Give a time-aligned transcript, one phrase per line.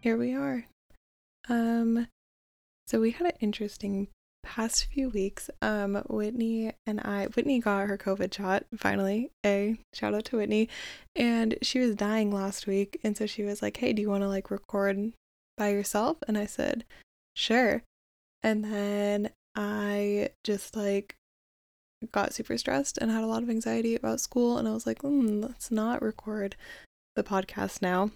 [0.00, 0.64] here we are.
[1.48, 2.08] Um,
[2.86, 4.08] so we had an interesting
[4.42, 5.50] past few weeks.
[5.60, 9.30] Um, Whitney and I, Whitney got her COVID shot finally.
[9.44, 10.68] A shout out to Whitney,
[11.14, 14.22] and she was dying last week, and so she was like, "Hey, do you want
[14.22, 15.12] to like record
[15.56, 16.84] by yourself?" And I said,
[17.34, 17.82] "Sure."
[18.42, 21.16] And then I just like
[22.12, 25.02] got super stressed and had a lot of anxiety about school, and I was like,
[25.02, 26.56] mm, "Let's not record
[27.14, 28.10] the podcast now."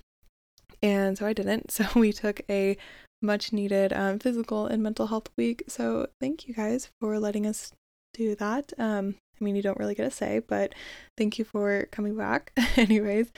[0.84, 1.70] And so I didn't.
[1.72, 2.76] So we took a
[3.22, 5.64] much needed um, physical and mental health week.
[5.66, 7.72] So thank you guys for letting us
[8.12, 8.72] do that.
[8.78, 10.74] Um, I mean, you don't really get a say, but
[11.16, 13.32] thank you for coming back, anyways.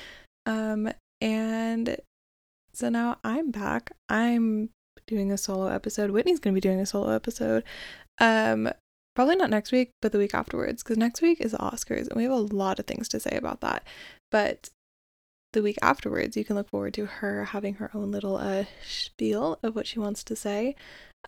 [0.44, 0.90] Um,
[1.20, 1.96] and
[2.74, 3.92] so now I'm back.
[4.08, 4.70] I'm
[5.06, 6.10] doing a solo episode.
[6.10, 7.62] Whitney's gonna be doing a solo episode.
[8.20, 8.68] Um,
[9.14, 12.24] probably not next week, but the week afterwards, because next week is Oscars, and we
[12.24, 13.86] have a lot of things to say about that.
[14.30, 14.68] But
[15.56, 19.58] the week afterwards, you can look forward to her having her own little uh, spiel
[19.62, 20.76] of what she wants to say.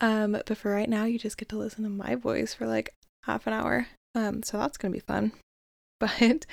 [0.02, 2.94] Um, but for right now, you just get to listen to my voice for like
[3.24, 3.86] half an hour.
[4.14, 5.32] Um, so that's gonna be fun.
[6.00, 6.46] But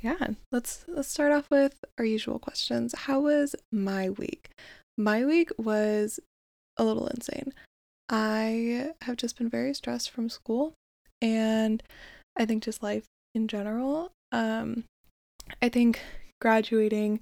[0.00, 2.94] yeah, let's let's start off with our usual questions.
[2.94, 4.50] How was my week?
[4.98, 6.20] My week was
[6.76, 7.54] a little insane.
[8.10, 10.74] I have just been very stressed from school
[11.22, 11.82] and
[12.36, 14.12] I think just life in general.
[14.30, 14.84] Um
[15.62, 16.02] I think
[16.40, 17.20] graduating,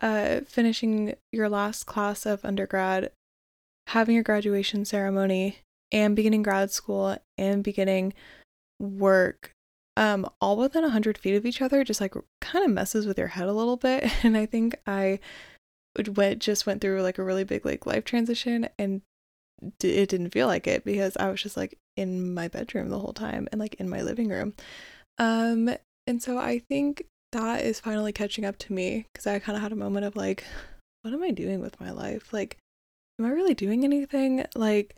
[0.00, 3.12] uh, finishing your last class of undergrad,
[3.88, 5.58] having your graduation ceremony,
[5.92, 8.14] and beginning grad school and beginning
[8.80, 9.52] work
[9.96, 13.28] um all within 100 feet of each other just like kind of messes with your
[13.28, 14.10] head a little bit.
[14.24, 15.20] And i think i
[16.16, 19.02] went just went through like a really big like life transition and
[19.78, 22.98] d- it didn't feel like it because i was just like in my bedroom the
[22.98, 24.54] whole time and like in my living room.
[25.18, 25.70] Um
[26.06, 29.62] and so i think that is finally catching up to me because I kind of
[29.62, 30.44] had a moment of like,
[31.02, 32.32] what am I doing with my life?
[32.32, 32.58] Like,
[33.18, 34.44] am I really doing anything?
[34.54, 34.96] Like,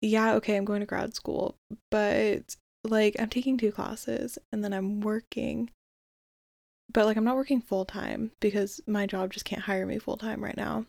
[0.00, 1.56] yeah, okay, I'm going to grad school,
[1.90, 5.70] but like, I'm taking two classes and then I'm working.
[6.92, 10.16] But like, I'm not working full time because my job just can't hire me full
[10.16, 10.86] time right now.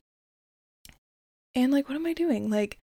[1.55, 2.49] And like, what am I doing?
[2.49, 2.77] Like,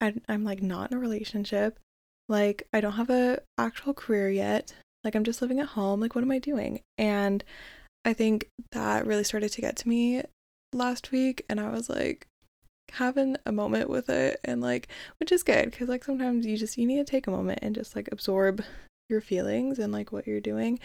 [0.00, 1.78] I'm like not in a relationship.
[2.28, 4.72] Like, I don't have a actual career yet.
[5.04, 6.00] Like, I'm just living at home.
[6.00, 6.80] Like, what am I doing?
[6.98, 7.44] And
[8.04, 10.22] I think that really started to get to me
[10.72, 11.44] last week.
[11.48, 12.26] And I was like,
[12.92, 14.88] having a moment with it and like
[15.18, 17.74] which is good because like sometimes you just you need to take a moment and
[17.74, 18.62] just like absorb
[19.08, 20.78] your feelings and like what you're doing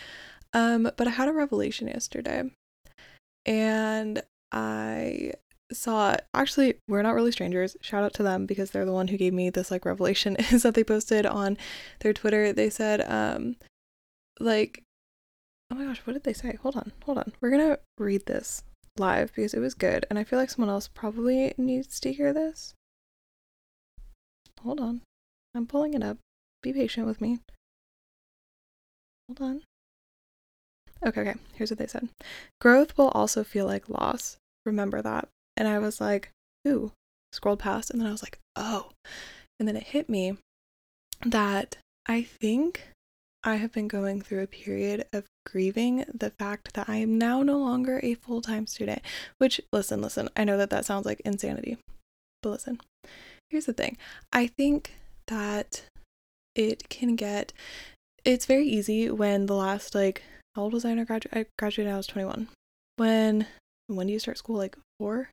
[0.53, 2.44] um but i had a revelation yesterday
[3.46, 4.22] and
[4.52, 5.32] i
[5.72, 9.18] saw actually we're not really strangers shout out to them because they're the one who
[9.18, 11.58] gave me this like revelation is that they posted on
[12.02, 13.56] their twitter they said um
[14.40, 14.84] like
[15.72, 16.57] oh my gosh what did they say?
[16.62, 17.34] Hold on hold on.
[17.41, 18.63] We're gonna read this
[18.97, 22.34] live because it was good and i feel like someone else probably needs to hear
[22.34, 22.73] this.
[24.62, 25.01] Hold on.
[25.53, 26.18] I'm pulling it up.
[26.63, 27.40] Be patient with me.
[29.28, 29.62] Hold on.
[31.06, 31.35] Okay okay.
[31.53, 32.09] Here's what they said.
[32.59, 34.38] Growth will also feel like loss.
[34.66, 35.28] Remember that.
[35.57, 36.31] And i was like
[36.67, 36.91] ooh.
[37.31, 38.91] Scrolled past and then i was like oh.
[39.59, 40.38] And then it hit me
[41.25, 42.90] that i think
[43.48, 47.44] I have been going through a period of grieving the fact that I am now
[47.44, 49.04] no longer a full time student.
[49.38, 51.78] Which, listen, listen, I know that that sounds like insanity,
[52.42, 52.82] but listen,
[53.52, 53.98] here's the thing
[54.34, 54.96] I think
[55.28, 55.84] that
[56.56, 57.54] it can get,
[58.24, 60.24] it's very easy when the last, like,
[60.56, 61.38] how old was I when I graduated?
[61.38, 62.48] I graduated I was 21.
[62.96, 63.46] When,
[63.88, 64.58] when do you start school?
[64.58, 65.30] Like, four?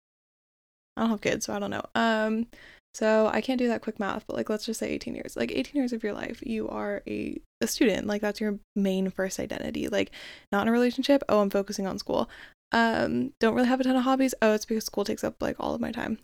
[0.99, 1.87] I don't have kids, so I don't know.
[1.94, 2.49] Um,
[2.94, 5.36] so I can't do that quick math, but like let's just say 18 years.
[5.36, 8.06] Like 18 years of your life, you are a, a student.
[8.06, 9.88] Like that's your main first identity.
[9.88, 10.10] Like
[10.50, 11.22] not in a relationship.
[11.28, 12.28] Oh, I'm focusing on school.
[12.72, 14.34] Um, don't really have a ton of hobbies.
[14.42, 16.19] Oh, it's because school takes up like all of my time.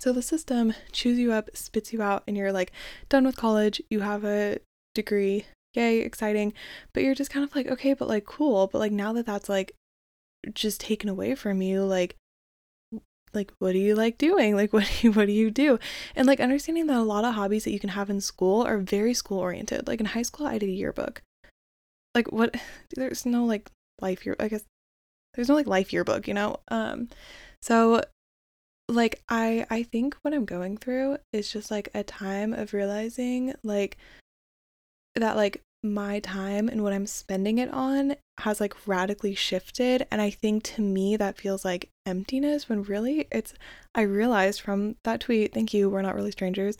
[0.00, 2.72] So the system chews you up, spits you out, and you're like
[3.08, 3.80] done with college.
[3.88, 4.58] You have a
[4.94, 5.46] degree.
[5.74, 6.54] Yay, exciting.
[6.92, 8.66] But you're just kind of like, okay, but like cool.
[8.66, 9.76] But like now that that's like
[10.52, 12.16] just taken away from you, like
[13.34, 14.56] like what do you like doing?
[14.56, 15.78] Like what do you what do you do?
[16.16, 18.78] And like understanding that a lot of hobbies that you can have in school are
[18.78, 21.22] very school oriented like in high school i did a yearbook.
[22.14, 22.56] Like what
[22.96, 23.70] there's no like
[24.00, 24.64] life year i guess
[25.34, 26.56] there's no like life yearbook you know?
[26.68, 27.08] Um
[27.62, 28.02] so
[28.88, 33.54] like i i think what i'm going through is just like a time of realizing
[33.62, 33.96] like
[35.14, 40.06] that like my time and what I'm spending it on has like radically shifted.
[40.10, 43.54] And I think to me that feels like emptiness when really it's,
[43.94, 46.76] I realized from that tweet, thank you, we're not really strangers,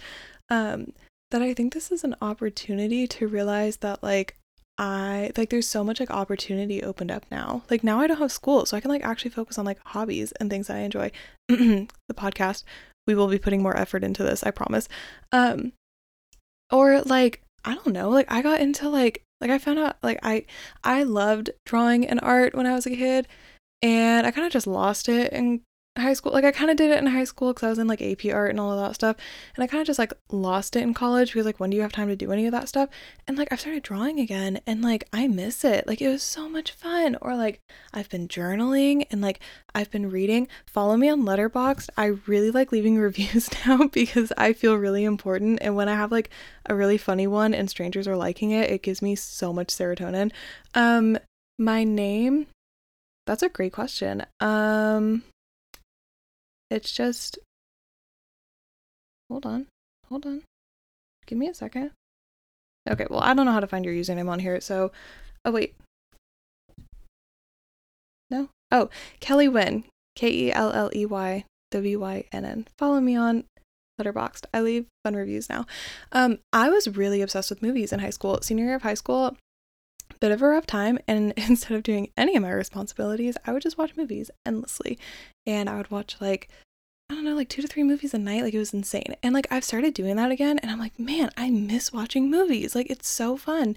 [0.51, 0.93] um,
[1.31, 4.37] that I think this is an opportunity to realize that like
[4.79, 7.63] I like there's so much like opportunity opened up now.
[7.71, 10.33] Like now I don't have school, so I can like actually focus on like hobbies
[10.33, 11.11] and things that I enjoy.
[11.49, 12.65] the podcast,
[13.07, 14.89] we will be putting more effort into this, I promise.
[15.33, 15.73] Um
[16.71, 20.19] or like I don't know, like I got into like like I found out like
[20.23, 20.47] I
[20.83, 23.29] I loved drawing and art when I was a kid
[23.83, 25.63] and I kind of just lost it in
[25.97, 26.33] high school.
[26.33, 28.27] Like I kind of did it in high school because I was in like AP
[28.33, 29.17] art and all of that stuff.
[29.55, 31.83] And I kind of just like lost it in college because like when do you
[31.83, 32.89] have time to do any of that stuff?
[33.29, 35.87] And like I've started drawing again and like I miss it.
[35.87, 37.17] Like it was so much fun.
[37.23, 37.61] Or like
[37.93, 39.41] I've been journaling and like
[39.75, 40.49] I've been reading.
[40.67, 41.91] Follow me on Letterboxd.
[41.97, 45.61] I really like leaving reviews now because I feel really important.
[45.63, 46.31] And when I have like
[46.67, 50.33] a really funny one and strangers are liking it, it gives me so much serotonin.
[50.75, 51.19] Um
[51.57, 52.49] my name
[53.27, 54.27] that's a great question.
[54.41, 55.23] Um
[56.71, 57.39] it's just.
[59.31, 59.67] Hold on.
[60.09, 60.43] Hold on.
[61.27, 61.93] Give me a second.
[62.89, 64.93] Okay, well, I don't know how to find your username on here, so.
[65.45, 65.75] Oh, wait.
[68.31, 68.49] No?
[68.71, 68.91] Oh,
[69.21, 69.85] Kelley Wynn.
[70.17, 72.67] K E L L E Y W Y N N.
[72.79, 73.45] Follow me on
[74.01, 74.47] Letterboxd.
[74.53, 75.67] I leave fun reviews now.
[76.13, 78.41] Um, I was really obsessed with movies in high school.
[78.43, 79.37] Senior year of high school,
[80.21, 83.63] bit of a rough time, and instead of doing any of my responsibilities, I would
[83.63, 84.99] just watch movies endlessly.
[85.47, 86.49] And I would watch like
[87.11, 88.43] I don't know, like two to three movies a night.
[88.43, 89.15] Like it was insane.
[89.23, 92.75] And like I've started doing that again and I'm like, man, I miss watching movies.
[92.75, 93.77] Like it's so fun.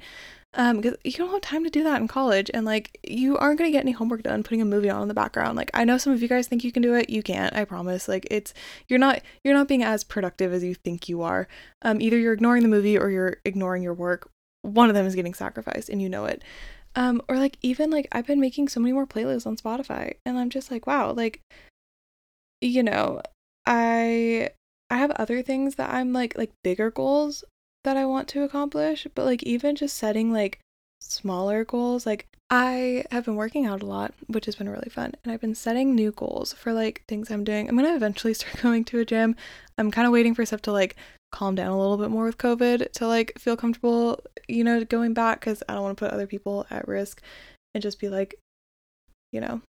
[0.53, 3.59] Um, because you don't have time to do that in college and like you aren't
[3.59, 5.57] gonna get any homework done putting a movie on in the background.
[5.57, 7.09] Like I know some of you guys think you can do it.
[7.09, 8.07] You can't, I promise.
[8.07, 8.53] Like it's
[8.87, 11.49] you're not you're not being as productive as you think you are.
[11.81, 14.31] Um, either you're ignoring the movie or you're ignoring your work.
[14.67, 16.43] One of them is getting sacrificed and you know it.
[16.95, 20.37] Um, or like even like I've been making so many more playlists on Spotify and
[20.37, 21.41] I'm just like, wow, like
[22.61, 23.21] you know,
[23.65, 24.49] I
[24.89, 27.43] I have other things that I'm like like bigger goals
[27.83, 30.59] that I want to accomplish, but like even just setting like
[31.01, 35.13] smaller goals, like I have been working out a lot, which has been really fun,
[35.23, 37.67] and I've been setting new goals for like things I'm doing.
[37.67, 39.35] I'm gonna eventually start going to a gym.
[39.77, 40.95] I'm kind of waiting for stuff to like
[41.31, 45.13] calm down a little bit more with COVID to like feel comfortable, you know, going
[45.13, 47.21] back because I don't want to put other people at risk
[47.73, 48.35] and just be like,
[49.31, 49.61] you know,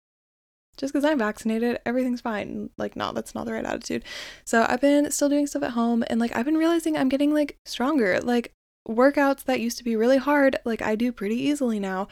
[0.78, 2.70] just because I'm vaccinated, everything's fine.
[2.78, 4.04] Like, no, that's not the right attitude.
[4.46, 7.34] So I've been still doing stuff at home and like I've been realizing I'm getting
[7.34, 8.20] like stronger.
[8.22, 8.54] Like
[8.88, 12.08] workouts that used to be really hard, like I do pretty easily now.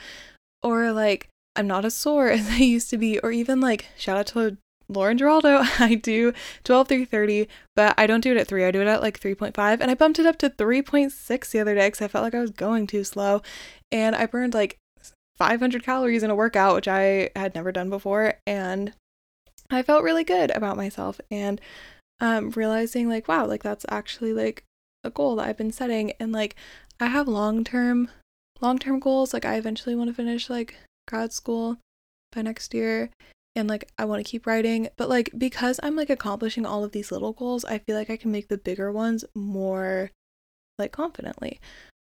[0.63, 3.19] Or like I'm not as sore as I used to be.
[3.19, 6.33] Or even like shout out to Lauren Giraldo, I do
[6.63, 8.65] 12 through 30, but I don't do it at 3.
[8.65, 9.77] I do it at like 3.5.
[9.81, 12.41] And I bumped it up to 3.6 the other day because I felt like I
[12.41, 13.41] was going too slow.
[13.91, 14.77] And I burned like
[15.37, 18.35] 500 calories in a workout, which I had never done before.
[18.45, 18.93] And
[19.69, 21.59] I felt really good about myself and
[22.19, 24.63] um, realizing, like, wow, like that's actually like
[25.03, 26.13] a goal that I've been setting.
[26.19, 26.55] And like,
[26.99, 28.09] I have long term,
[28.61, 29.33] long term goals.
[29.33, 30.75] Like, I eventually want to finish like
[31.07, 31.77] grad school
[32.31, 33.09] by next year.
[33.55, 34.89] And like, I want to keep writing.
[34.97, 38.17] But like, because I'm like accomplishing all of these little goals, I feel like I
[38.17, 40.11] can make the bigger ones more
[40.77, 41.59] like confidently.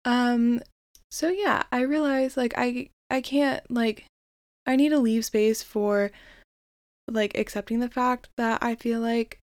[0.05, 0.61] Um,
[1.11, 4.07] so yeah, I realize like I I can't like
[4.67, 6.11] I need to leave space for
[7.09, 9.41] like accepting the fact that I feel like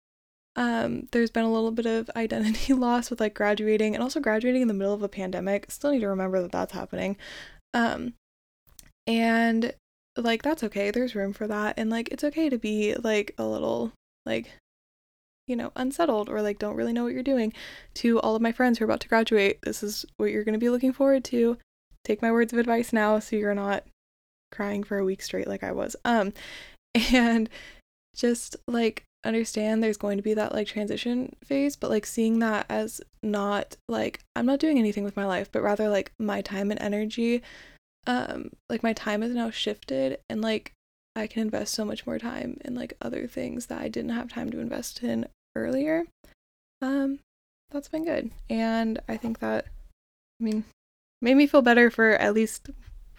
[0.55, 4.61] um there's been a little bit of identity loss with like graduating and also graduating
[4.61, 5.69] in the middle of a pandemic.
[5.71, 7.17] Still need to remember that that's happening.
[7.73, 8.13] Um
[9.05, 9.73] and
[10.17, 10.91] like that's okay.
[10.91, 13.91] There's room for that and like it's okay to be like a little
[14.25, 14.51] like
[15.47, 17.53] you know, unsettled or like don't really know what you're doing.
[17.95, 20.53] To all of my friends who are about to graduate, this is what you're going
[20.53, 21.57] to be looking forward to
[22.03, 23.85] take my words of advice now so you're not
[24.51, 25.95] crying for a week straight like I was.
[26.05, 26.33] Um
[27.13, 27.49] and
[28.15, 32.65] just like understand there's going to be that like transition phase, but like seeing that
[32.69, 36.71] as not like I'm not doing anything with my life, but rather like my time
[36.71, 37.41] and energy
[38.07, 40.73] um like my time has now shifted and like
[41.15, 44.31] I can invest so much more time in like other things that I didn't have
[44.31, 46.05] time to invest in earlier.
[46.81, 47.19] Um
[47.71, 48.31] that's been good.
[48.49, 49.65] And I think that
[50.39, 50.63] I mean
[51.21, 52.69] made me feel better for at least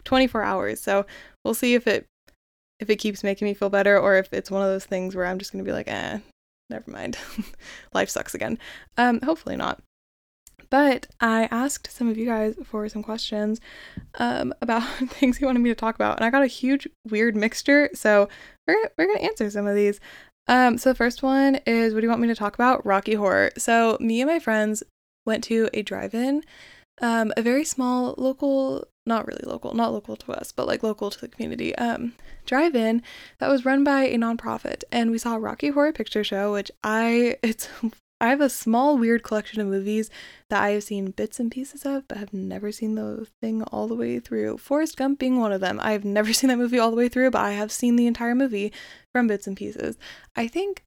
[0.04, 0.80] 24 hours.
[0.80, 1.06] So
[1.44, 2.06] we'll see if it
[2.80, 5.26] if it keeps making me feel better or if it's one of those things where
[5.26, 6.18] I'm just gonna be like, eh,
[6.70, 7.18] never mind.
[7.94, 8.58] Life sucks again.
[8.96, 9.82] Um, hopefully not.
[10.70, 13.60] But I asked some of you guys for some questions
[14.18, 17.36] um, about things you wanted me to talk about, and I got a huge weird
[17.36, 17.90] mixture.
[17.94, 18.28] So
[18.66, 20.00] we're we're gonna answer some of these.
[20.46, 22.84] Um, so the first one is, what do you want me to talk about?
[22.86, 23.50] Rocky Horror.
[23.58, 24.82] So me and my friends
[25.26, 26.42] went to a drive-in
[27.00, 31.10] um, a very small local, not really local, not local to us, but like local
[31.10, 32.14] to the community, um,
[32.46, 33.02] drive in
[33.38, 34.84] that was run by a nonprofit.
[34.90, 37.68] And we saw Rocky Horror Picture Show, which I, it's
[38.20, 40.10] I have a small weird collection of movies
[40.50, 43.86] that I have seen bits and pieces of, but have never seen the thing all
[43.86, 44.58] the way through.
[44.58, 45.78] Forrest Gump being one of them.
[45.80, 48.06] I have never seen that movie all the way through, but I have seen the
[48.06, 48.72] entire movie
[49.14, 49.96] from bits and pieces.
[50.34, 50.82] I think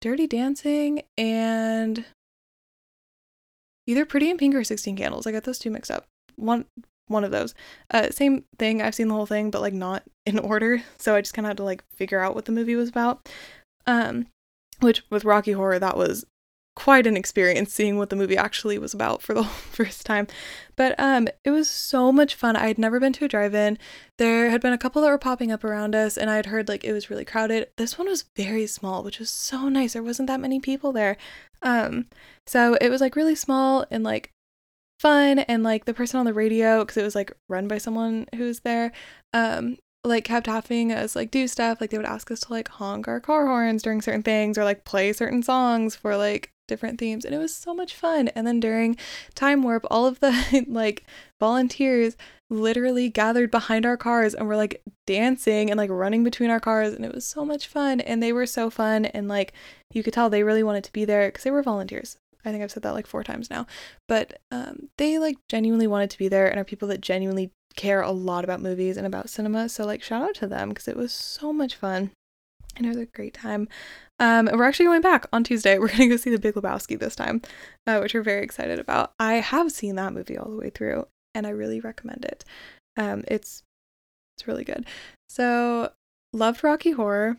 [0.00, 2.04] Dirty Dancing and
[3.86, 5.26] either Pretty in Pink or 16 Candles.
[5.26, 6.06] I got those two mixed up.
[6.36, 6.66] One
[7.06, 7.54] one of those.
[7.90, 8.80] Uh, same thing.
[8.80, 10.82] I've seen the whole thing, but like not in order.
[10.96, 13.28] So I just kind of had to like figure out what the movie was about.
[13.86, 14.26] Um,
[14.80, 16.24] which with Rocky Horror, that was
[16.76, 20.26] quite an experience seeing what the movie actually was about for the first time.
[20.76, 22.56] But um it was so much fun.
[22.56, 23.78] I had never been to a drive-in.
[24.18, 26.68] There had been a couple that were popping up around us and I had heard
[26.68, 27.68] like it was really crowded.
[27.76, 29.92] This one was very small, which was so nice.
[29.92, 31.16] There wasn't that many people there.
[31.62, 32.06] Um
[32.46, 34.32] so it was like really small and like
[35.00, 38.26] fun and like the person on the radio because it was like run by someone
[38.34, 38.92] who was there
[39.32, 42.68] um like kept having us like do stuff like they would ask us to like
[42.68, 46.98] honk our car horns during certain things or like play certain songs for like different
[46.98, 48.96] themes and it was so much fun and then during
[49.34, 51.04] time warp all of the like
[51.38, 52.16] volunteers
[52.48, 56.94] literally gathered behind our cars and were like dancing and like running between our cars
[56.94, 59.52] and it was so much fun and they were so fun and like
[59.92, 62.62] you could tell they really wanted to be there because they were volunteers I think
[62.62, 63.66] I've said that like four times now.
[64.08, 68.00] But um, they like genuinely wanted to be there and are people that genuinely care
[68.00, 69.68] a lot about movies and about cinema.
[69.68, 72.10] So like shout out to them because it was so much fun.
[72.76, 73.68] And it was a great time.
[74.18, 75.78] Um, we're actually going back on Tuesday.
[75.80, 77.42] We're gonna go see The Big Lebowski this time,
[77.86, 79.12] uh, which we're very excited about.
[79.18, 82.44] I have seen that movie all the way through, and I really recommend it.
[82.96, 83.62] Um, it's
[84.36, 84.86] it's really good.
[85.28, 85.92] So
[86.32, 87.38] loved Rocky Horror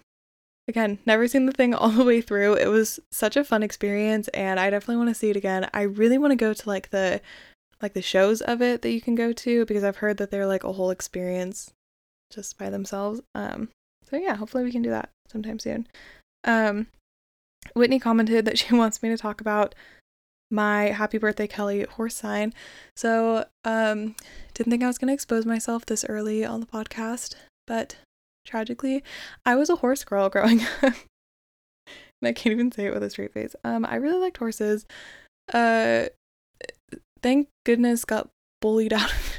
[0.68, 2.56] again, never seen the thing all the way through.
[2.56, 5.70] It was such a fun experience and I definitely want to see it again.
[5.74, 7.22] I really want to go to like the
[7.82, 10.46] like the shows of it that you can go to because I've heard that they're
[10.46, 11.72] like a whole experience
[12.32, 13.22] just by themselves.
[13.36, 13.70] Um
[14.10, 15.88] so yeah, hopefully we can do that sometime soon.
[16.44, 16.88] Um
[17.76, 19.76] Whitney commented that she wants me to talk about
[20.50, 22.54] my happy birthday Kelly horse sign.
[22.96, 24.16] So, um
[24.54, 27.36] didn't think I was going to expose myself this early on the podcast,
[27.66, 27.96] but
[28.46, 29.04] tragically.
[29.46, 30.84] I was a horse girl growing up.
[30.84, 30.94] and
[32.24, 33.56] I can't even say it with a straight face.
[33.64, 34.86] Um, I really liked horses.
[35.54, 36.06] Uh,
[37.22, 38.30] thank goodness got
[38.62, 39.31] bullied out of.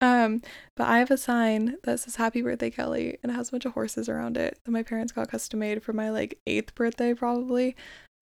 [0.00, 0.42] Um,
[0.76, 3.64] but I have a sign that says "Happy Birthday, Kelly," and it has a bunch
[3.64, 7.14] of horses around it that my parents got custom made for my like eighth birthday,
[7.14, 7.76] probably.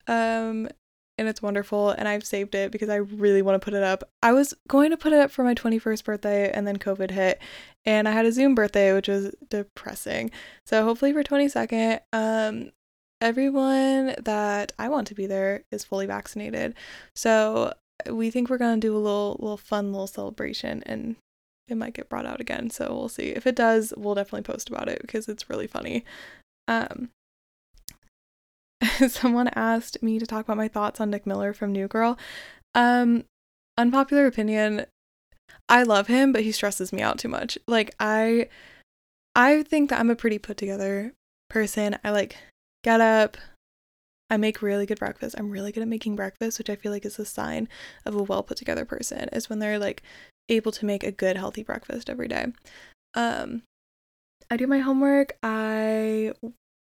[0.07, 0.69] Um,
[1.19, 4.05] and it's wonderful and I've saved it because I really want to put it up.
[4.23, 7.41] I was going to put it up for my 21st birthday and then COVID hit
[7.85, 10.31] and I had a Zoom birthday which was depressing.
[10.67, 12.71] So hopefully for 22nd um
[13.21, 16.75] everyone that I want to be there is fully vaccinated.
[17.15, 17.73] So
[18.11, 21.17] we think we're to do a little little fun little celebration and
[21.69, 22.71] it might get brought out again.
[22.71, 23.29] So we'll see.
[23.29, 26.05] If it does, we'll definitely post about it because it's really funny.
[26.69, 27.11] Um
[29.09, 32.19] someone asked me to talk about my thoughts on Nick Miller from New Girl.
[32.75, 33.25] Um,
[33.79, 34.87] unpopular opinion,
[35.69, 37.59] I love him, but he stresses me out too much.
[37.67, 38.49] Like I
[39.35, 41.13] I think that I'm a pretty put together
[41.51, 41.99] person.
[42.05, 42.37] I like
[42.85, 43.37] get up,
[44.31, 45.37] I make really good breakfast.
[45.39, 47.69] I'm really good at making breakfast, which I feel like is a sign
[48.05, 50.03] of a well put together person is when they're like
[50.49, 52.47] able to make a good healthy breakfast every day.
[53.15, 53.63] Um
[54.51, 56.33] I do my homework, I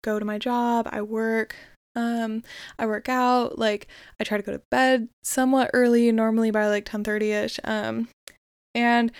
[0.02, 1.54] go to my job, I work,
[1.94, 2.42] um,
[2.78, 3.88] I work out, like
[4.18, 7.60] I try to go to bed somewhat early, normally by like 10:30ish.
[7.64, 8.08] Um,
[8.74, 9.12] and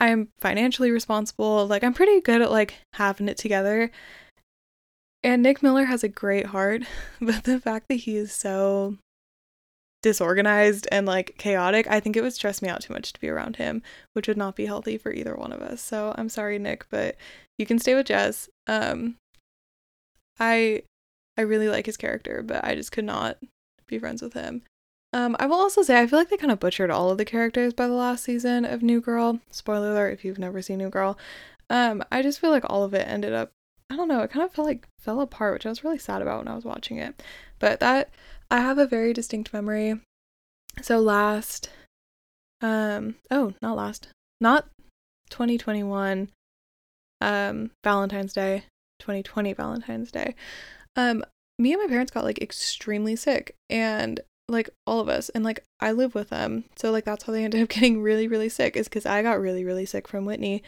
[0.00, 1.66] I'm financially responsible.
[1.66, 3.90] Like I'm pretty good at like having it together.
[5.24, 6.82] And Nick Miller has a great heart,
[7.20, 8.96] but the fact that he is so
[10.02, 13.28] disorganized and like chaotic, I think it would stress me out too much to be
[13.28, 15.80] around him, which would not be healthy for either one of us.
[15.80, 17.16] So I'm sorry, Nick, but
[17.58, 18.48] you can stay with Jess.
[18.66, 19.16] Um
[20.38, 20.82] I
[21.36, 23.38] I really like his character, but I just could not
[23.86, 24.62] be friends with him.
[25.12, 27.24] Um, I will also say I feel like they kind of butchered all of the
[27.24, 29.40] characters by the last season of New Girl.
[29.50, 31.18] Spoiler alert if you've never seen New Girl.
[31.70, 33.52] Um, I just feel like all of it ended up
[33.90, 36.20] I don't know, it kind of felt like fell apart, which I was really sad
[36.20, 37.22] about when I was watching it.
[37.58, 38.10] But that
[38.50, 40.00] I have a very distinct memory.
[40.82, 41.70] So last
[42.60, 44.08] um oh, not last.
[44.40, 44.68] Not
[45.30, 46.30] 2021
[47.20, 48.64] um Valentine's Day,
[49.00, 50.34] 2020 Valentine's Day
[50.96, 51.24] um
[51.58, 55.64] me and my parents got like extremely sick and like all of us and like
[55.80, 56.64] I live with them.
[56.76, 59.40] So like that's how they ended up getting really really sick is cuz I got
[59.40, 60.62] really really sick from Whitney.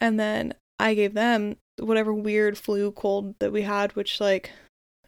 [0.00, 4.50] And then I gave them whatever weird flu cold that we had which like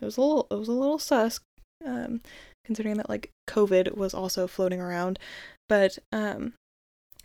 [0.00, 1.40] it was a little it was a little sus
[1.86, 2.20] um
[2.64, 5.18] considering that like covid was also floating around.
[5.68, 6.54] But um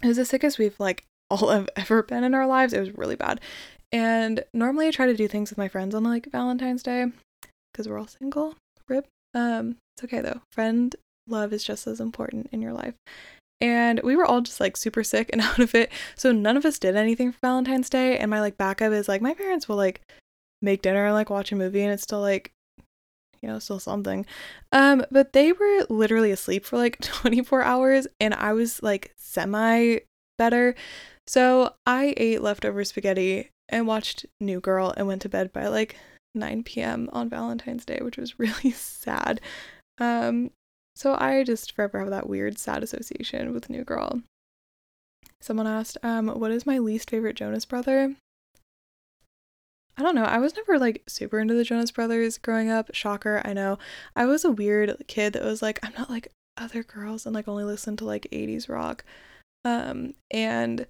[0.04, 2.74] it was the sickest we've like all have ever been in our lives.
[2.74, 3.40] It was really bad.
[3.92, 7.06] And normally I try to do things with my friends on like Valentine's Day
[7.72, 8.56] because we're all single.
[8.88, 9.08] Rip.
[9.34, 10.42] Um, it's okay though.
[10.52, 10.96] Friend
[11.28, 12.96] love is just as important in your life.
[13.62, 15.92] And we were all just like super sick and out of it.
[16.16, 18.18] So none of us did anything for Valentine's Day.
[18.18, 20.02] And my like backup is like my parents will like
[20.62, 22.52] make dinner and like watch a movie and it's still like
[23.44, 24.26] you know, still something.
[24.72, 30.00] Um, but they were literally asleep for like 24 hours and I was like semi
[30.38, 30.74] better.
[31.28, 35.98] So I ate leftover spaghetti and watched New Girl and went to bed by like
[36.34, 37.10] 9 p.m.
[37.14, 39.42] on Valentine's Day, which was really sad.
[40.00, 40.52] Um,
[40.96, 44.22] so I just forever have that weird sad association with New Girl.
[45.42, 48.16] Someone asked, um, what is my least favorite Jonas brother?
[49.98, 50.24] I don't know.
[50.24, 52.94] I was never like super into the Jonas Brothers growing up.
[52.94, 53.78] Shocker, I know.
[54.16, 57.48] I was a weird kid that was like, I'm not like other girls and like
[57.48, 59.04] only listen to like 80s rock.
[59.66, 60.88] Um and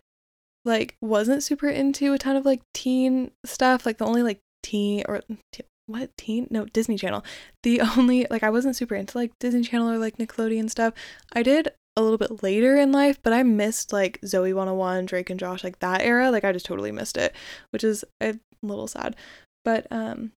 [0.65, 3.85] like wasn't super into a ton of like teen stuff.
[3.85, 6.47] Like the only like teen or t- what teen?
[6.49, 7.23] No, Disney Channel.
[7.63, 10.93] The only like I wasn't super into like Disney Channel or like Nickelodeon stuff.
[11.33, 15.29] I did a little bit later in life, but I missed like Zoey 101, Drake
[15.29, 16.31] and Josh, like that era.
[16.31, 17.35] Like I just totally missed it,
[17.71, 19.15] which is a little sad.
[19.63, 20.31] But um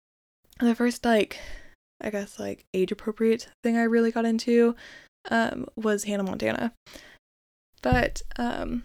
[0.59, 1.39] the first like
[2.01, 4.75] I guess like age appropriate thing I really got into
[5.29, 6.73] um was Hannah Montana.
[7.81, 8.83] But um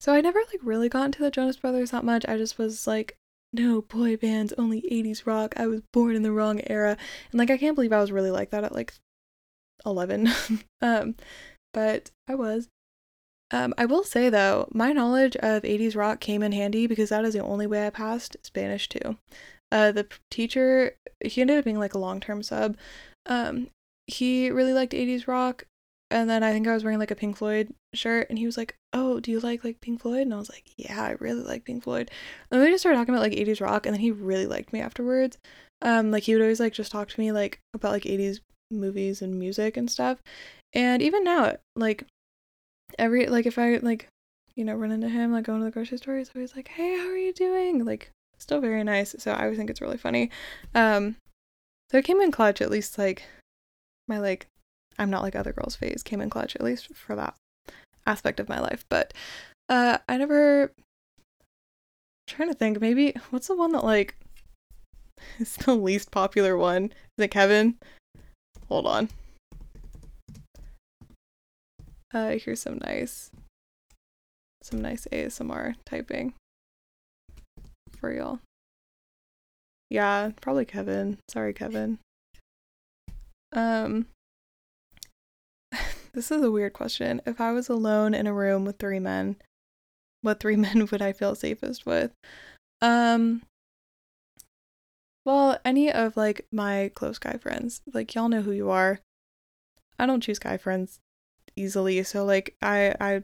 [0.00, 2.24] so I never like really got into the Jonas Brothers that much.
[2.26, 3.16] I just was like
[3.52, 5.54] no boy bands, only 80s rock.
[5.56, 6.96] I was born in the wrong era.
[7.30, 8.94] And like I can't believe I was really like that at like
[9.84, 10.30] 11.
[10.80, 11.14] um
[11.72, 12.68] but I was.
[13.52, 17.24] Um, I will say though, my knowledge of 80s rock came in handy because that
[17.24, 19.18] is the only way I passed Spanish too.
[19.72, 22.76] Uh, the teacher, he ended up being like a long term sub.
[23.26, 23.68] Um,
[24.06, 25.66] he really liked 80s rock.
[26.12, 28.56] And then I think I was wearing like a Pink Floyd shirt, and he was
[28.56, 31.42] like, "Oh, do you like like Pink Floyd?" And I was like, "Yeah, I really
[31.42, 32.10] like Pink Floyd."
[32.50, 34.80] And we just started talking about like 80s rock, and then he really liked me
[34.80, 35.38] afterwards.
[35.82, 39.22] Um, like he would always like just talk to me like about like 80s movies
[39.22, 40.18] and music and stuff.
[40.72, 42.04] And even now, like
[42.98, 44.08] every like if I like
[44.54, 46.98] you know run into him like going to the grocery store, he's always like, "Hey,
[46.98, 49.14] how are you doing?" Like still very nice.
[49.18, 50.30] So I always think it's really funny.
[50.74, 51.16] Um,
[51.90, 53.24] so it came in clutch at least like
[54.08, 54.46] my like
[54.98, 57.34] I'm not like other girls phase came in clutch at least for that
[58.06, 58.84] aspect of my life.
[58.88, 59.12] But
[59.68, 60.72] uh, I never.
[62.26, 64.14] Trying to think maybe what's the one that like
[65.38, 66.84] is the least popular one?
[67.18, 67.76] Is it Kevin?
[68.70, 69.08] Hold on.
[72.14, 73.30] Uh, here's some nice,
[74.62, 76.34] some nice ASMR typing
[77.98, 78.38] for y'all.
[79.90, 81.18] Yeah, probably Kevin.
[81.28, 81.98] Sorry, Kevin.
[83.52, 84.06] Um,
[86.12, 87.20] this is a weird question.
[87.26, 89.36] If I was alone in a room with three men,
[90.22, 92.12] what three men would I feel safest with?
[92.80, 93.42] Um,
[95.30, 98.98] well, any of like my close guy friends, like y'all know who you are.
[99.98, 100.98] I don't choose guy friends
[101.56, 103.22] easily so like i i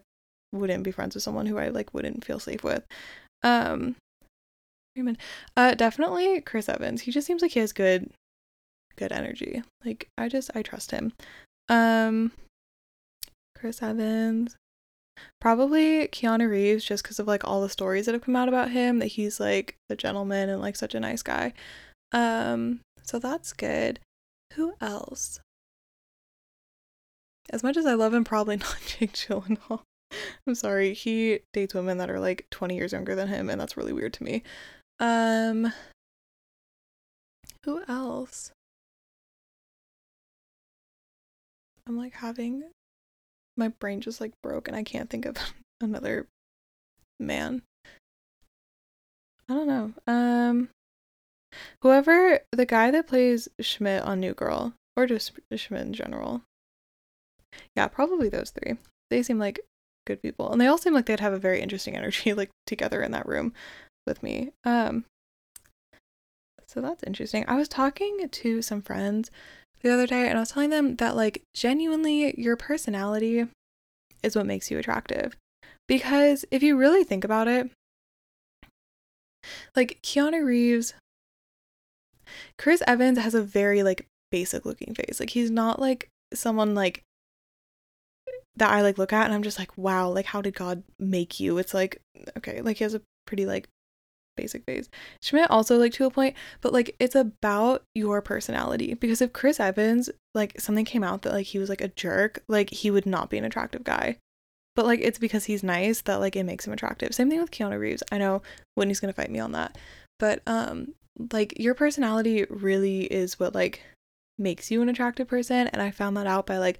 [0.52, 2.84] wouldn't be friends with someone who i like wouldn't feel safe with.
[3.42, 3.96] Um
[5.56, 7.02] uh definitely chris evans.
[7.02, 8.10] He just seems like he has good
[8.96, 9.62] good energy.
[9.84, 11.12] Like i just i trust him.
[11.68, 12.32] Um
[13.56, 14.56] chris evans.
[15.40, 18.70] Probably keanu reeves just because of like all the stories that have come out about
[18.70, 21.52] him that he's like a gentleman and like such a nice guy
[22.12, 24.00] um so that's good
[24.54, 25.40] who else
[27.50, 29.82] as much as I love him, probably not Jake Gyllenhaal.
[30.46, 30.94] I'm sorry.
[30.94, 34.12] He dates women that are like 20 years younger than him, and that's really weird
[34.14, 34.42] to me.
[35.00, 35.72] Um,
[37.64, 38.52] who else?
[41.86, 42.64] I'm like having
[43.56, 45.36] my brain just like broke, and I can't think of
[45.80, 46.26] another
[47.20, 47.62] man.
[49.48, 49.92] I don't know.
[50.08, 50.68] Um,
[51.82, 56.42] whoever the guy that plays Schmidt on New Girl, or just Schmidt in general.
[57.76, 58.76] Yeah, probably those three.
[59.10, 59.60] They seem like
[60.06, 60.50] good people.
[60.50, 63.26] And they all seem like they'd have a very interesting energy like together in that
[63.26, 63.52] room
[64.06, 64.50] with me.
[64.64, 65.04] Um
[66.66, 67.44] so that's interesting.
[67.46, 69.30] I was talking to some friends
[69.82, 73.46] the other day and I was telling them that like genuinely your personality
[74.22, 75.36] is what makes you attractive.
[75.86, 77.70] Because if you really think about it,
[79.76, 80.94] like Keanu Reeves
[82.58, 85.20] Chris Evans has a very like basic looking face.
[85.20, 87.02] Like he's not like someone like
[88.56, 91.40] that I like look at and I'm just like, wow, like how did God make
[91.40, 91.58] you?
[91.58, 92.00] It's like,
[92.38, 93.68] okay, like he has a pretty like
[94.36, 94.88] basic face.
[95.22, 99.60] Schmidt also like to a point, but like it's about your personality because if Chris
[99.60, 103.06] Evans like something came out that like he was like a jerk, like he would
[103.06, 104.16] not be an attractive guy.
[104.74, 107.14] But like it's because he's nice that like it makes him attractive.
[107.14, 108.02] Same thing with Keanu Reeves.
[108.12, 108.42] I know
[108.74, 109.76] Whitney's gonna fight me on that.
[110.18, 110.94] But um
[111.32, 113.82] like your personality really is what like
[114.38, 116.78] makes you an attractive person and I found that out by like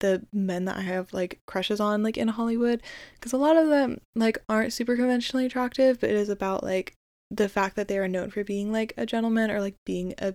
[0.00, 2.82] the men that I have like crushes on like in Hollywood
[3.14, 6.94] because a lot of them like aren't super conventionally attractive but it is about like
[7.30, 10.34] the fact that they are known for being like a gentleman or like being a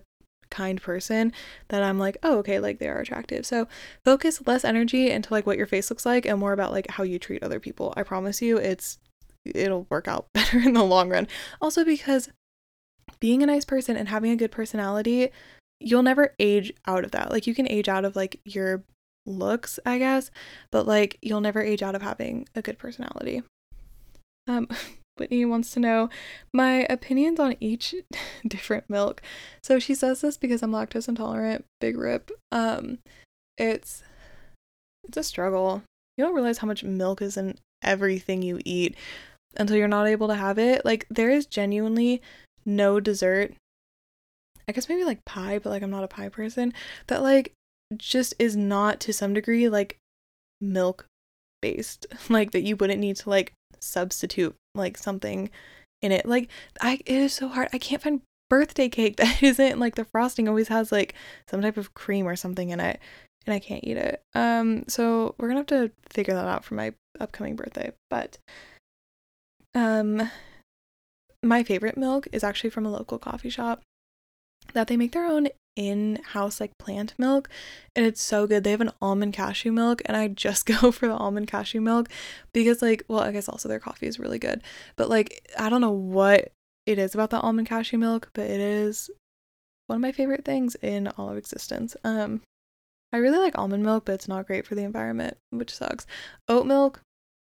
[0.50, 1.32] kind person
[1.68, 3.44] that I'm like, oh, okay, like they are attractive.
[3.44, 3.66] So
[4.04, 7.02] focus less energy into like what your face looks like and more about like how
[7.02, 7.92] you treat other people.
[7.96, 8.98] I promise you, it's
[9.44, 11.26] it'll work out better in the long run.
[11.60, 12.28] Also, because
[13.20, 15.30] being a nice person and having a good personality,
[15.80, 17.30] you'll never age out of that.
[17.30, 18.82] Like you can age out of like your
[19.26, 20.30] looks, I guess,
[20.70, 23.42] but like you'll never age out of having a good personality.
[24.46, 24.68] Um
[25.16, 26.08] Whitney wants to know
[26.52, 27.94] my opinions on each
[28.46, 29.22] different milk.
[29.62, 32.30] So she says this because I'm lactose intolerant, big rip.
[32.50, 32.98] Um
[33.56, 34.02] it's
[35.06, 35.82] it's a struggle.
[36.16, 38.96] You don't realize how much milk is in everything you eat
[39.56, 40.84] until you're not able to have it.
[40.84, 42.22] Like there is genuinely
[42.64, 43.54] no dessert.
[44.68, 46.72] I guess maybe like pie, but like I'm not a pie person.
[47.08, 47.52] That like
[47.96, 49.98] just is not to some degree like
[50.60, 51.06] milk
[51.60, 52.06] based.
[52.28, 55.50] Like that you wouldn't need to like substitute like something
[56.02, 56.26] in it.
[56.26, 56.48] Like
[56.80, 57.68] I it is so hard.
[57.72, 61.14] I can't find birthday cake that isn't like the frosting always has like
[61.48, 63.00] some type of cream or something in it
[63.46, 64.22] and I can't eat it.
[64.34, 67.92] Um so we're going to have to figure that out for my upcoming birthday.
[68.10, 68.38] But
[69.74, 70.30] um
[71.44, 73.82] my favorite milk is actually from a local coffee shop
[74.72, 77.48] that they make their own in-house like plant milk
[77.96, 78.62] and it's so good.
[78.62, 82.08] They have an almond cashew milk and I just go for the almond cashew milk
[82.52, 84.62] because like well, I guess also their coffee is really good.
[84.96, 86.52] But like I don't know what
[86.86, 89.10] it is about the almond cashew milk, but it is
[89.86, 91.96] one of my favorite things in all of existence.
[92.04, 92.42] Um
[93.12, 96.04] I really like almond milk, but it's not great for the environment, which sucks.
[96.48, 97.00] Oat milk,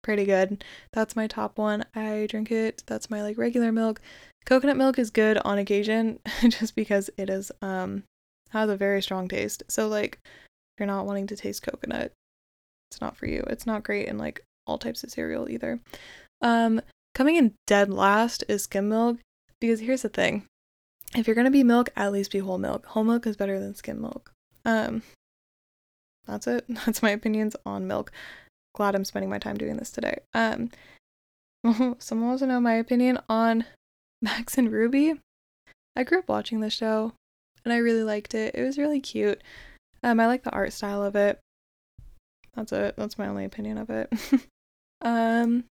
[0.02, 0.64] pretty good.
[0.92, 1.84] That's my top one.
[1.94, 2.82] I drink it.
[2.86, 4.00] That's my like regular milk.
[4.44, 8.04] Coconut milk is good on occasion just because it is um
[8.50, 9.62] has a very strong taste.
[9.68, 12.12] So like if you're not wanting to taste coconut,
[12.90, 13.44] it's not for you.
[13.48, 15.80] It's not great in like all types of cereal either.
[16.40, 16.80] Um
[17.14, 19.18] coming in dead last is skim milk
[19.60, 20.44] because here's the thing.
[21.14, 22.86] If you're going to be milk, at least be whole milk.
[22.86, 24.32] Whole milk is better than skim milk.
[24.64, 25.02] Um
[26.26, 26.64] that's it.
[26.86, 28.12] That's my opinions on milk.
[28.74, 30.18] Glad I'm spending my time doing this today.
[30.34, 30.70] Um
[31.98, 33.64] someone wants to know my opinion on
[34.22, 35.14] Max and Ruby.
[35.96, 37.12] I grew up watching the show
[37.64, 38.54] and I really liked it.
[38.54, 39.42] It was really cute.
[40.02, 41.38] Um, I like the art style of it.
[42.54, 42.96] That's it.
[42.96, 44.12] That's my only opinion of it.
[45.02, 45.64] um,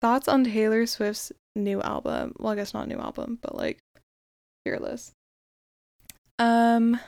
[0.00, 2.34] thoughts on Taylor Swift's new album?
[2.38, 3.78] Well, I guess not new album, but like
[4.64, 5.12] Fearless.
[6.38, 6.98] Um,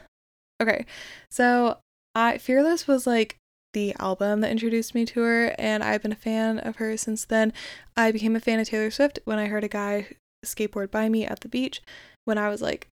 [0.62, 0.86] okay,
[1.30, 1.78] so
[2.14, 3.36] I Fearless was like
[3.74, 7.24] the album that introduced me to her, and I've been a fan of her since
[7.24, 7.52] then.
[7.96, 10.08] I became a fan of Taylor Swift when I heard a guy
[10.44, 11.82] skateboard by me at the beach
[12.24, 12.88] when I was like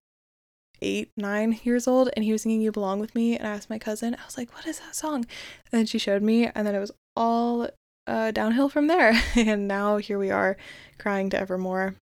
[0.81, 3.37] eight, nine years old, and he was singing You Belong With Me.
[3.37, 5.25] And I asked my cousin, I was like, What is that song?
[5.71, 7.69] And then she showed me, and then it was all
[8.05, 9.19] uh, downhill from there.
[9.35, 10.57] and now here we are
[10.97, 11.95] crying to Evermore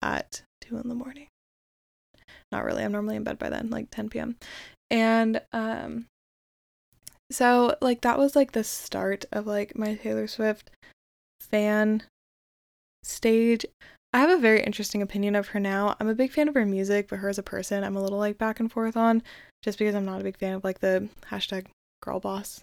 [0.00, 1.28] at 2 in the morning.
[2.50, 4.36] Not really, I'm normally in bed by then, like 10 p.m.
[4.90, 6.06] And um,
[7.32, 10.70] so like that was like the start of like my Taylor Swift
[11.40, 12.02] fan
[13.02, 13.66] stage.
[14.14, 15.96] I have a very interesting opinion of her now.
[15.98, 18.18] I'm a big fan of her music, but her as a person, I'm a little
[18.18, 19.22] like back and forth on
[19.62, 21.66] just because I'm not a big fan of like the hashtag
[22.02, 22.62] girl boss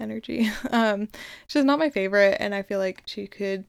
[0.00, 0.50] energy.
[0.70, 1.08] Um,
[1.46, 3.64] she's not my favorite, and I feel like she could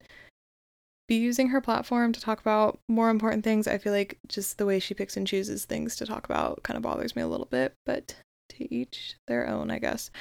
[1.08, 3.68] be using her platform to talk about more important things.
[3.68, 6.78] I feel like just the way she picks and chooses things to talk about kind
[6.78, 8.16] of bothers me a little bit, but
[8.58, 10.12] to each their own, I guess.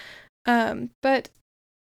[0.47, 1.31] Um, but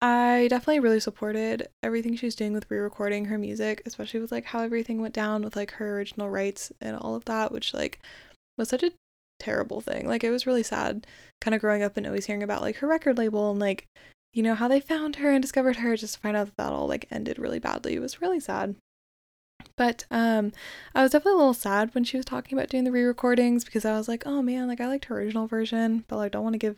[0.02, 4.60] I definitely really supported everything she's doing with re-recording her music, especially with like how
[4.60, 7.98] everything went down with like her original rights and all of that, which like
[8.58, 8.92] was such a
[9.38, 10.06] terrible thing.
[10.06, 11.06] Like it was really sad
[11.40, 13.86] kind of growing up and always hearing about like her record label and like
[14.32, 16.72] you know how they found her and discovered her just to find out that that
[16.72, 17.94] all like ended really badly.
[17.94, 18.76] It was really sad.
[19.76, 20.52] But um
[20.94, 23.84] I was definitely a little sad when she was talking about doing the re-recordings because
[23.84, 26.54] I was like, "Oh man, like I liked her original version, but like don't want
[26.54, 26.76] to give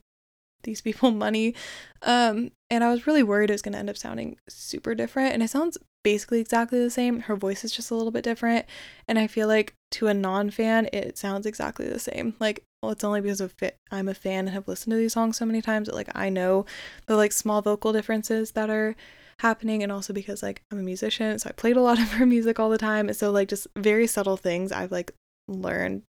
[0.63, 1.55] these people money.
[2.03, 5.33] Um, and I was really worried it was going to end up sounding super different.
[5.35, 7.21] And it sounds basically exactly the same.
[7.21, 8.67] Her voice is just a little bit different.
[9.07, 12.35] And I feel like to a non fan, it sounds exactly the same.
[12.39, 13.77] Like, well, it's only because of fit.
[13.91, 16.29] I'm a fan and have listened to these songs so many times that like I
[16.29, 16.67] know
[17.07, 18.95] the like small vocal differences that are
[19.41, 22.27] happening and also because like I'm a musician so I played a lot of her
[22.27, 25.13] music all the time so like just very subtle things I've like
[25.47, 26.03] learned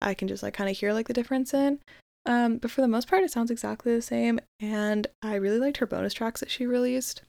[0.00, 1.78] I can just like kind of hear like the difference in
[2.26, 5.76] um, but for the most part, it sounds exactly the same, and I really liked
[5.78, 7.22] her bonus tracks that she released.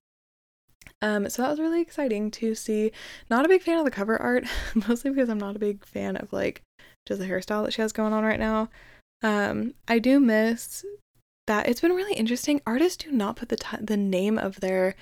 [1.02, 2.92] Um, so that was really exciting to see.
[3.30, 4.46] Not a big fan of the cover art,
[4.88, 6.62] mostly because I'm not a big fan of like
[7.06, 8.70] just the hairstyle that she has going on right now.
[9.22, 10.86] Um, I do miss
[11.48, 11.68] that.
[11.68, 12.62] It's been really interesting.
[12.66, 14.96] Artists do not put the t- the name of their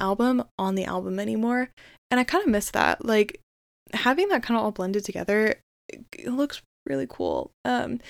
[0.00, 1.70] album on the album anymore,
[2.10, 3.04] and I kind of miss that.
[3.04, 3.40] Like
[3.92, 5.56] having that kind of all blended together,
[6.24, 7.50] looks really cool.
[7.64, 8.00] Um,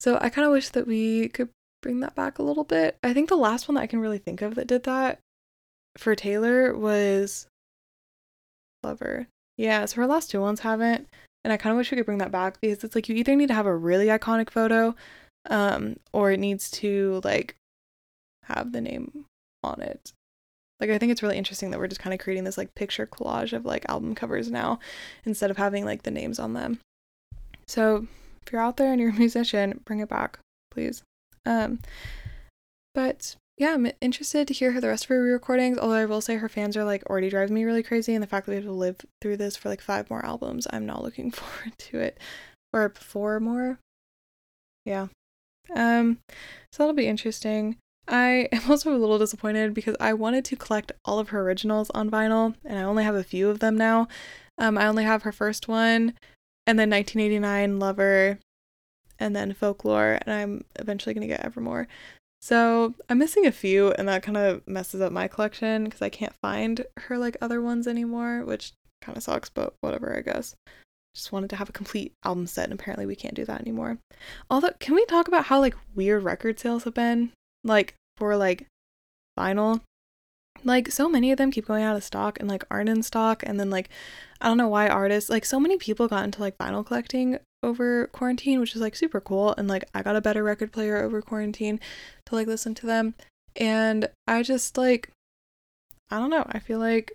[0.00, 1.48] so I kind of wish that we could
[1.82, 2.96] bring that back a little bit.
[3.02, 5.20] I think the last one that I can really think of that did that
[5.96, 7.46] for Taylor was
[8.82, 9.28] Lover.
[9.56, 11.08] Yeah, so her last two ones haven't.
[11.44, 13.36] And I kind of wish we could bring that back because it's like you either
[13.36, 14.94] need to have a really iconic photo
[15.50, 17.54] um or it needs to like
[18.44, 19.26] have the name
[19.62, 20.12] on it.
[20.88, 23.06] Like I think it's really interesting that we're just kind of creating this like picture
[23.06, 24.78] collage of like album covers now
[25.24, 26.78] instead of having like the names on them.
[27.66, 28.06] So,
[28.44, 30.38] if you're out there and you're a musician, bring it back,
[30.70, 31.02] please.
[31.46, 31.80] Um
[32.94, 35.78] but yeah, I'm interested to hear the rest of her re-recordings.
[35.78, 38.26] Although I will say her fans are like already driving me really crazy, and the
[38.26, 41.02] fact that we have to live through this for like five more albums, I'm not
[41.02, 42.18] looking forward to it.
[42.72, 43.78] Or four more.
[44.84, 45.06] Yeah.
[45.74, 46.18] Um.
[46.72, 47.76] So that'll be interesting.
[48.08, 51.90] I am also a little disappointed because I wanted to collect all of her originals
[51.90, 54.08] on vinyl, and I only have a few of them now.
[54.58, 56.14] Um, I only have her first one,
[56.66, 58.38] and then 1989 Lover,
[59.18, 61.88] and then Folklore, and I'm eventually gonna get Evermore.
[62.40, 66.10] So I'm missing a few, and that kind of messes up my collection because I
[66.10, 70.54] can't find her like other ones anymore, which kind of sucks, but whatever, I guess.
[71.14, 73.98] Just wanted to have a complete album set, and apparently we can't do that anymore.
[74.50, 77.32] Although, can we talk about how like weird record sales have been?
[77.64, 78.66] Like for like
[79.38, 79.80] vinyl,
[80.62, 83.42] like so many of them keep going out of stock and like aren't in stock,
[83.44, 83.88] and then like
[84.40, 88.08] I don't know why artists like so many people got into like vinyl collecting over
[88.08, 89.54] quarantine, which is like super cool.
[89.56, 91.80] And like I got a better record player over quarantine
[92.26, 93.14] to like listen to them.
[93.56, 95.10] And I just like
[96.10, 97.12] I don't know, I feel like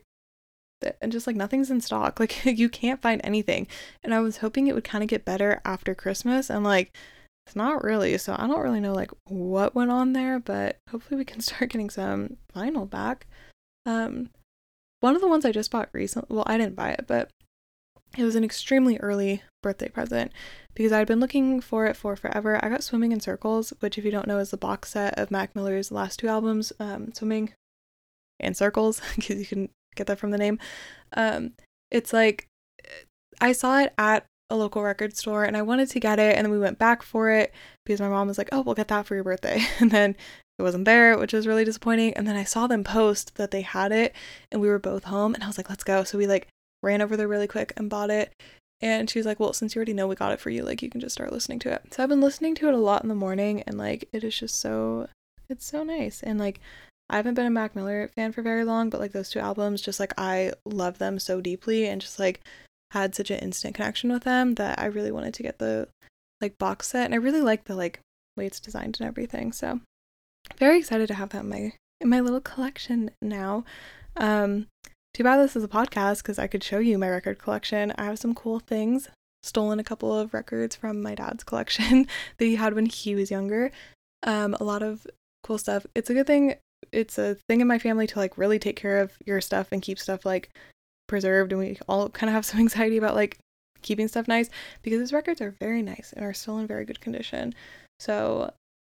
[1.02, 2.20] and just like nothing's in stock.
[2.20, 3.68] Like you can't find anything.
[4.04, 6.96] And I was hoping it would kind of get better after Christmas and like
[7.50, 8.16] it's not really.
[8.20, 11.72] So I don't really know like what went on there, but hopefully we can start
[11.72, 13.26] getting some vinyl back.
[13.88, 14.30] Um
[15.00, 17.32] one of the ones I just bought recently, well, I didn't buy it, but
[18.18, 20.32] it was an extremely early birthday present
[20.76, 22.64] because I'd been looking for it for forever.
[22.64, 25.32] I got Swimming in Circles, which, if you don't know, is the box set of
[25.32, 27.54] Mac Miller's last two albums, um, Swimming
[28.40, 30.60] and Circles, because you can get that from the name.
[31.14, 31.54] Um,
[31.90, 32.48] it's like
[33.40, 36.46] I saw it at a local record store and I wanted to get it, and
[36.46, 37.54] then we went back for it
[37.86, 40.16] because my mom was like, "Oh, we'll get that for your birthday," and then
[40.58, 42.14] it wasn't there, which was really disappointing.
[42.14, 44.16] And then I saw them post that they had it,
[44.52, 46.48] and we were both home, and I was like, "Let's go!" So we like
[46.82, 48.34] ran over there really quick and bought it.
[48.82, 50.82] And she was like, Well, since you already know we got it for you, like
[50.82, 51.94] you can just start listening to it.
[51.94, 54.38] So I've been listening to it a lot in the morning and like it is
[54.38, 55.08] just so
[55.50, 56.24] it's so nice.
[56.24, 56.60] And like
[57.10, 59.82] I haven't been a Mac Miller fan for very long, but like those two albums,
[59.82, 62.42] just like I love them so deeply and just like
[62.92, 65.88] had such an instant connection with them that I really wanted to get the
[66.42, 67.06] like box set.
[67.06, 68.00] And I really like the like
[68.36, 69.52] way it's designed and everything.
[69.52, 69.82] So
[70.58, 73.64] very excited to have that in my in my little collection now.
[74.18, 74.68] Um
[75.14, 77.94] too bad this is a podcast because I could show you my record collection.
[77.98, 79.10] I have some cool things.
[79.42, 83.32] Stolen a couple of records from my dad's collection that he had when he was
[83.32, 83.72] younger.
[84.24, 85.08] Um, a lot of
[85.44, 85.86] cool stuff.
[85.96, 86.56] It's a good thing.
[86.92, 89.82] It's a thing in my family to like really take care of your stuff and
[89.82, 90.50] keep stuff like
[91.10, 91.52] preserved.
[91.52, 93.38] And we all kind of have some anxiety about like
[93.82, 94.50] keeping stuff nice
[94.82, 97.54] because his records are very nice and are still in very good condition.
[98.00, 98.54] So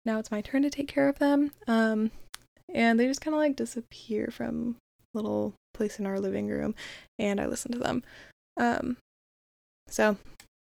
[0.06, 1.52] now it's my turn to take care of them.
[1.68, 2.12] Um,
[2.74, 4.76] and they just kind of like disappear from
[5.14, 6.76] little place in our living room
[7.18, 8.04] and I listen to them.
[8.58, 8.98] Um,
[9.88, 10.18] so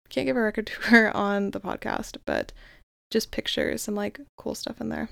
[0.09, 2.53] can't give a record tour on the podcast, but
[3.11, 5.09] just pictures, some like cool stuff in there.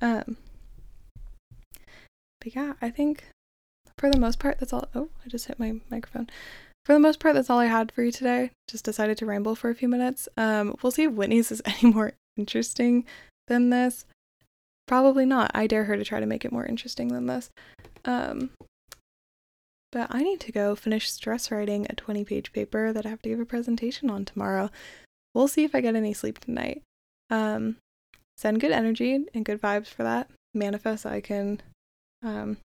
[0.00, 0.36] Um,
[2.40, 3.24] but yeah, I think
[3.98, 4.88] for the most part, that's all.
[4.94, 6.28] Oh, I just hit my microphone.
[6.84, 8.50] For the most part, that's all I had for you today.
[8.68, 10.28] Just decided to ramble for a few minutes.
[10.36, 13.04] Um, we'll see if Whitney's is any more interesting
[13.48, 14.04] than this.
[14.86, 15.50] Probably not.
[15.54, 17.50] I dare her to try to make it more interesting than this.
[18.04, 18.50] Um,
[19.92, 23.22] but I need to go finish stress writing a 20 page paper that I have
[23.22, 24.70] to give a presentation on tomorrow.
[25.34, 26.82] We'll see if I get any sleep tonight.
[27.30, 27.76] Um,
[28.36, 30.30] send good energy and good vibes for that.
[30.54, 31.62] Manifest I can
[32.22, 32.58] um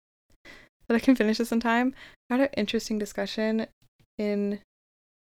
[0.88, 1.94] that I can finish this in time.
[2.30, 3.68] I had an interesting discussion
[4.18, 4.60] in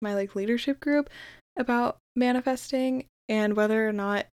[0.01, 1.09] my like leadership group
[1.57, 4.27] about manifesting and whether or not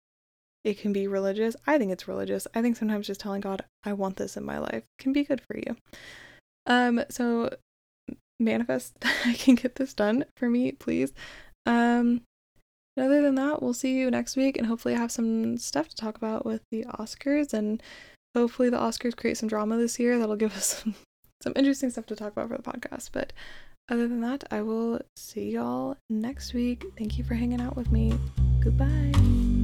[0.64, 1.56] it can be religious.
[1.66, 2.48] I think it's religious.
[2.54, 5.42] I think sometimes just telling God I want this in my life can be good
[5.42, 5.76] for you.
[6.68, 7.50] Um, so
[8.40, 11.14] manifest I can get this done for me, please.
[11.66, 12.22] Um,
[12.98, 15.96] other than that, we'll see you next week and hopefully I have some stuff to
[15.96, 17.82] talk about with the Oscars and
[18.36, 20.96] hopefully the Oscars create some drama this year that'll give us some,
[21.42, 23.10] some interesting stuff to talk about for the podcast.
[23.12, 23.34] But
[23.90, 26.86] other than that, I will see y'all next week.
[26.98, 28.14] Thank you for hanging out with me.
[28.62, 29.61] Goodbye.